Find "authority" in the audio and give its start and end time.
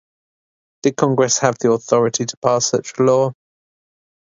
1.73-2.25